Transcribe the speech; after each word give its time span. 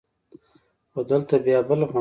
خو 0.91 0.99
دلته 1.11 1.35
بيا 1.45 1.59
بل 1.67 1.79
غم 1.81 1.81
و. 1.87 1.89